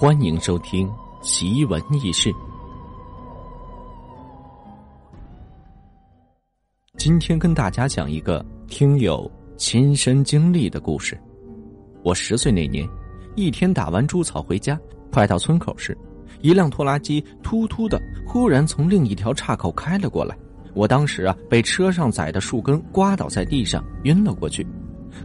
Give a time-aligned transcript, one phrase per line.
[0.00, 0.88] 欢迎收听
[1.22, 2.32] 奇闻异事。
[6.96, 11.20] 今天跟大家讲一个听友亲身经历的故事。
[12.04, 12.88] 我十岁那年，
[13.34, 14.78] 一天打完猪草回家，
[15.10, 15.98] 快到村口时，
[16.42, 20.38] 一辆拖拉机突突的忽然从另一条岔口开了过来。
[20.74, 24.64] 我当时啊，被车上载的树根刮倒在地上，晕了过去。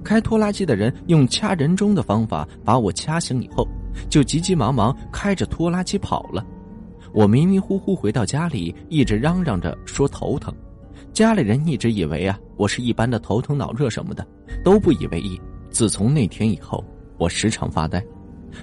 [0.03, 3.67] 开拖拉机的人用掐人中的方法把我掐醒以后，
[4.09, 6.45] 就急急忙忙开着拖拉机跑了。
[7.13, 10.53] 我迷迷糊糊回到家里，一直嚷嚷着说头疼。
[11.11, 14.25] 家里人一直以为啊，我是一般的头疼脑热什么的，
[14.63, 15.39] 都不以为意。
[15.69, 16.83] 自从那天以后，
[17.17, 18.03] 我时常发呆。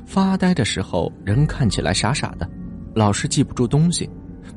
[0.05, 2.49] 发呆的时候，人看起来傻傻的，
[2.95, 4.09] 老是记不住东西。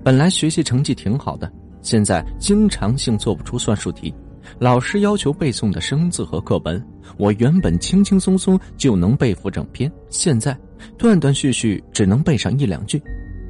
[0.03, 1.51] 本来学习成绩挺好的，
[1.81, 4.13] 现在经常性做不出算术题。
[4.59, 6.83] 老师要求背诵的生字和课文，
[7.17, 10.57] 我原本轻轻松松就能背负整篇，现在
[10.97, 13.01] 断断续续只能背上一两句。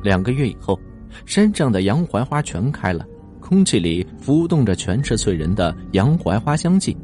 [0.03, 0.79] 两个月以后，
[1.25, 3.05] 山上的洋槐花全开了，
[3.39, 6.95] 空气里浮动着全是醉人的洋槐花香气。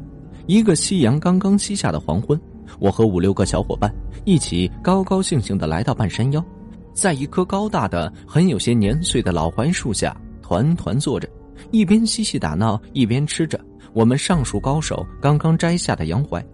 [0.46, 2.40] 一个夕阳刚刚西下的黄昏，
[2.78, 3.92] 我和五六个小伙伴
[4.24, 6.44] 一起高高兴兴地来到半山腰，
[6.92, 11.28] 在一棵高大的、很有些年岁的老槐树下团团坐着，
[11.70, 13.60] 一边嬉戏打闹，一边吃着。
[13.92, 16.44] 我们上树高手刚刚摘下的洋槐，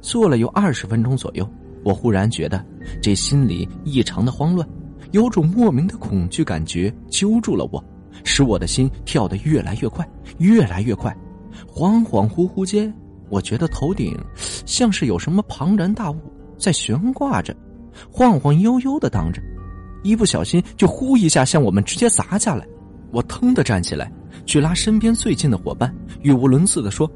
[0.00, 1.48] 坐了有二十分钟左右。
[1.84, 2.64] 我忽然觉得
[3.00, 4.66] 这心里异常的慌乱，
[5.12, 7.84] 有种莫名的恐惧感觉揪住了我，
[8.24, 11.16] 使我的心跳得越来越快，越来越快。
[11.72, 12.92] 恍恍惚惚间，
[13.28, 14.18] 我觉得头顶
[14.64, 16.16] 像是有什么庞然大物
[16.58, 17.54] 在悬挂着，
[18.10, 19.40] 晃晃悠悠的荡着，
[20.02, 22.66] 一不小心就呼一下向我们直接砸下来。
[23.16, 24.12] 我腾的站起来。
[24.44, 27.10] 去拉身边最近的伙伴，语无伦次的说：“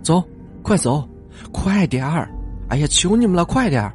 [0.00, 0.22] 走，
[0.62, 1.06] 快走，
[1.50, 2.30] 快点儿！
[2.68, 3.92] 哎呀，求你们了，快点儿！”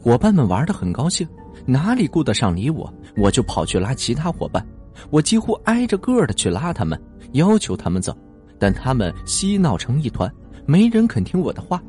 [0.00, 1.28] 伙伴们玩的很高兴，
[1.66, 2.92] 哪里顾得上理我？
[3.18, 4.66] 我就跑去拉其他伙伴，
[5.10, 7.00] 我几乎挨着个的去拉他们，
[7.32, 8.16] 要求他们走，
[8.58, 10.32] 但他们嬉闹成一团，
[10.66, 11.80] 没人肯听我的话。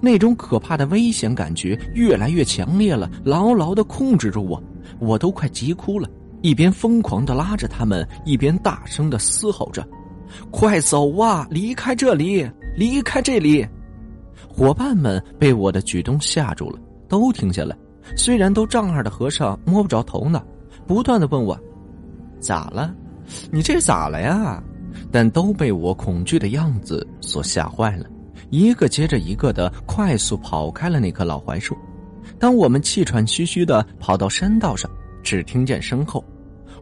[0.00, 4.60] 那种可怕的危险感觉越来越强烈了，牢牢的控制住我，
[4.98, 6.08] 我都快急哭了。
[6.46, 9.84] 一边疯狂的拉着他们，一边大声的嘶吼着
[10.48, 11.44] ：“快走啊！
[11.50, 13.66] 离开这里，离开这里！”
[14.48, 17.76] 伙伴们被我的举动吓住了，都停下来。
[18.16, 20.40] 虽然都丈二的和尚摸不着头脑，
[20.86, 21.58] 不断的问我
[22.38, 22.94] ：“咋了？
[23.50, 24.62] 你这咋了呀？”
[25.10, 28.06] 但都被我恐惧的样子所吓坏了，
[28.50, 31.76] 一个接着一个的快速跑开了那棵老槐树。
[32.38, 34.88] 当我们气喘吁吁的跑到山道上。
[35.26, 36.24] 只听见身后，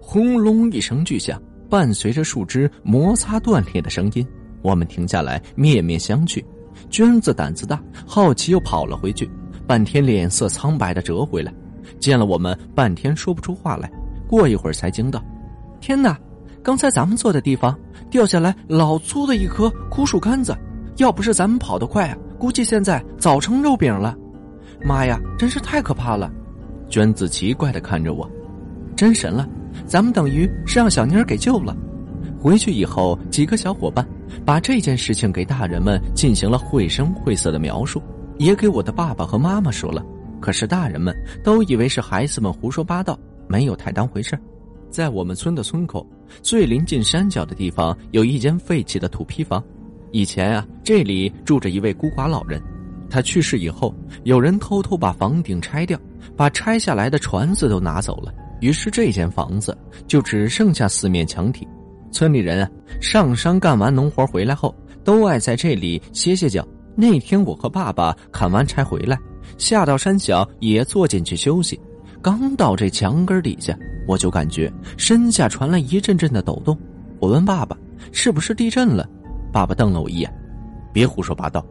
[0.06, 4.24] 轰隆一声巨响，伴随着树枝摩擦断裂的声音。
[4.60, 6.44] 我们停下来，面面相觑。
[6.90, 9.28] 娟子胆子大，好奇又跑了回去，
[9.66, 11.52] 半天脸色苍白的折回来，
[11.98, 13.90] 见了我们，半天说不出话来。
[14.28, 15.24] 过一会儿才惊道
[15.80, 16.16] ：“天哪！
[16.62, 17.76] 刚才咱们坐的地方
[18.10, 20.56] 掉下来老粗的一棵枯树干子，
[20.98, 24.14] 要不是咱们跑得快啊，估计现在早成肉饼了。
[24.84, 26.30] 妈呀，真是太可怕了！”
[26.90, 28.30] 娟子奇怪的看着我，
[28.94, 29.48] 真神了，
[29.86, 31.76] 咱们等于是让小妮儿给救了。
[32.38, 34.06] 回去以后，几个小伙伴
[34.44, 38.02] 把这件事情给大人们进行了绘声绘色的描述，
[38.38, 40.04] 也给我的爸爸和妈妈说了。
[40.40, 43.18] 可是大人们都以为是孩子们胡说八道，
[43.48, 44.38] 没有太当回事
[44.90, 46.06] 在我们村的村口
[46.42, 49.62] 最临近山脚的地方，有一间废弃的土坯房。
[50.12, 52.60] 以前啊，这里住着一位孤寡老人。
[53.08, 55.98] 他去世以后，有人偷偷把房顶拆掉，
[56.36, 58.32] 把拆下来的船子都拿走了。
[58.60, 59.76] 于是这间房子
[60.06, 61.66] 就只剩下四面墙体。
[62.10, 62.70] 村里人啊，
[63.00, 66.66] 上山干完农活回来后，都爱在这里歇歇脚。
[66.96, 69.18] 那天我和爸爸砍完柴回来，
[69.58, 71.78] 下到山脚也坐进去休息。
[72.22, 73.76] 刚到这墙根底下，
[74.06, 76.78] 我就感觉身下传来一阵阵的抖动。
[77.18, 77.76] 我问爸爸
[78.12, 79.08] ：“是不是地震了？”
[79.52, 80.32] 爸爸瞪了我一眼
[80.92, 81.66] ：“别胡说八道。”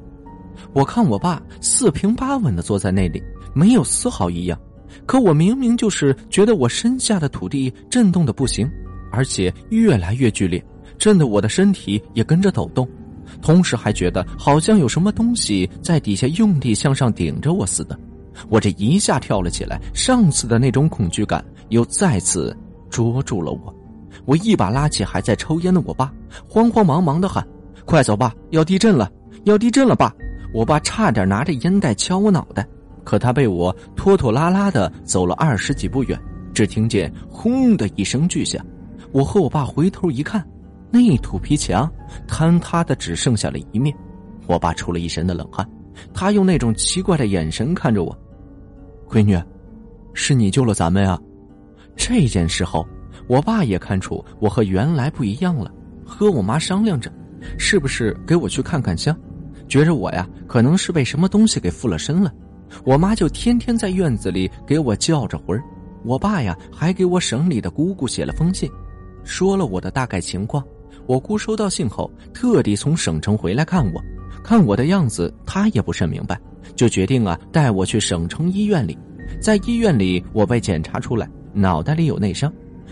[0.74, 3.24] 我看我爸四平八稳的坐在那里，
[3.56, 4.59] 没有丝毫异样。
[5.06, 8.69] 可我明明就是觉得我身下的土地震动的不行，
[9.12, 10.63] 而且越来越剧烈，
[10.98, 12.88] 震得我的身体也跟着抖动。
[13.42, 17.98] 同时还觉得好像有什么东西在底下用力向上顶着我似的。
[18.50, 22.56] 我这一下跳了起来，上次的那种恐惧感又再次
[22.89, 23.75] 捉住了我。
[24.25, 26.13] 我一把拉起还在抽烟的我爸，
[26.48, 27.46] 慌慌忙忙的喊
[27.86, 29.12] ：“快走吧，要地震了，
[29.46, 30.13] 要地震了，爸！”
[30.54, 32.68] 我爸差点拿着烟袋敲我脑袋，
[33.03, 36.19] 可他被我拖拖拉拉的走了二十几步远，
[36.53, 38.65] 只听见轰的一声巨响。
[39.11, 40.44] 我和我爸回头一看，
[40.89, 41.91] 那土坯墙
[42.27, 43.95] 坍塌的只剩下了一面。
[44.47, 45.67] 我爸出了一身的冷汗，
[46.13, 48.17] 他用那种奇怪的眼神看着我
[49.07, 49.41] ：“闺女，
[50.13, 51.19] 是你救了咱们啊！
[51.95, 52.85] 这件事后，
[53.27, 55.71] 我爸也看出我和原来不一样了，
[56.05, 57.11] 和我妈商量着，
[57.57, 59.15] 是不是给我去看看香，
[59.67, 62.33] 觉着我呀可能是被什么东西给附了身了。
[62.84, 65.64] 我妈就天天在院子里给我叫着魂儿，
[66.04, 68.70] 我爸呀还给我省里的姑姑写了封信，
[69.24, 70.64] 说了我的大概情况。
[71.06, 74.02] 我姑收到信后，特地从省城回来看我，
[74.44, 76.40] 看我的样子，她也不甚明白，
[76.75, 78.98] 就决定啊带我去省城医院里。
[79.42, 82.52] 在医院里，我被检查出来脑袋里有内伤，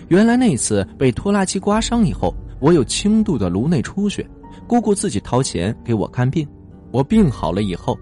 [0.10, 4.28] 原来那次被拖拉机刮伤以后，我有轻度的颅内出血。
[4.68, 6.48] 姑姑自己掏钱给我看病，
[6.92, 7.98] 我病好了以后，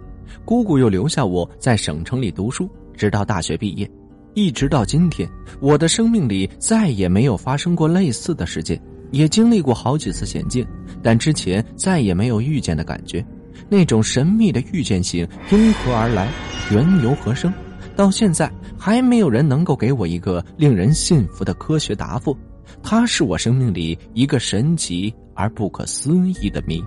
[0.46, 3.90] 姑姑又留下我在省城里读书，直到大学毕业，
[4.34, 5.30] 一直到今天，
[5.60, 8.81] 我的生命里再也没有发生过类似的事件。
[9.12, 10.64] 也经历过好几次险境，
[11.02, 13.26] 但之前再也没有遇见的感觉。
[13.68, 16.31] 那种神秘的预见性因何而来，
[16.72, 17.52] 缘由何生？
[17.96, 22.38] 到现在还没有人能够给我一个令人信服的科学答复。
[22.84, 26.80] 它是我生命里一个神奇而不可思议的谜。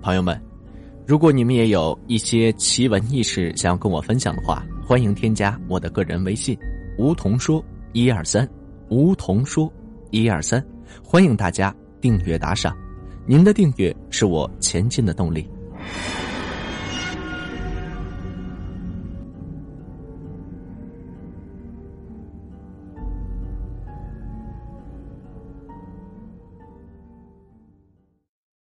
[0.00, 0.40] 朋友们，
[1.10, 6.56] 如果你们也有一些奇闻异事想要跟我分享的话，欢迎添加我的个人微信：
[6.98, 7.60] 梧桐说
[7.92, 8.48] 一二三。
[8.90, 9.68] 梧桐说
[10.12, 10.64] 一二三。
[11.02, 12.76] 欢迎大家订阅打赏，
[13.26, 15.50] 您的订阅是我前进的动力。